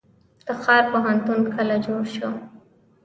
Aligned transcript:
تخار 0.47 0.83
پوهنتون 0.91 1.39
کله 1.55 1.75
جوړ 1.85 2.03
شو؟ 2.15 2.29